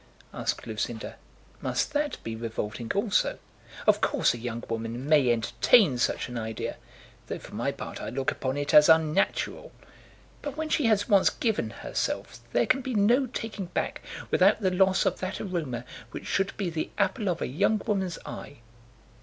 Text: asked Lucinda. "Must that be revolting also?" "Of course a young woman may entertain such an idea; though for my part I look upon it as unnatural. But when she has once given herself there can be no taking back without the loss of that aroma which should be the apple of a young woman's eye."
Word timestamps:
asked 0.33 0.65
Lucinda. 0.65 1.15
"Must 1.61 1.93
that 1.93 2.17
be 2.23 2.35
revolting 2.35 2.91
also?" 2.95 3.37
"Of 3.85 4.01
course 4.01 4.33
a 4.33 4.39
young 4.39 4.63
woman 4.67 5.07
may 5.07 5.31
entertain 5.31 5.99
such 5.99 6.27
an 6.27 6.39
idea; 6.39 6.77
though 7.27 7.37
for 7.37 7.53
my 7.53 7.71
part 7.71 8.01
I 8.01 8.09
look 8.09 8.31
upon 8.31 8.57
it 8.57 8.73
as 8.73 8.89
unnatural. 8.89 9.71
But 10.41 10.57
when 10.57 10.69
she 10.69 10.87
has 10.87 11.07
once 11.07 11.29
given 11.29 11.69
herself 11.69 12.39
there 12.51 12.65
can 12.65 12.81
be 12.81 12.95
no 12.95 13.27
taking 13.27 13.65
back 13.65 14.01
without 14.31 14.59
the 14.61 14.71
loss 14.71 15.05
of 15.05 15.19
that 15.19 15.39
aroma 15.39 15.85
which 16.09 16.25
should 16.25 16.57
be 16.57 16.71
the 16.71 16.89
apple 16.97 17.29
of 17.29 17.39
a 17.39 17.45
young 17.47 17.79
woman's 17.85 18.17
eye." 18.25 18.57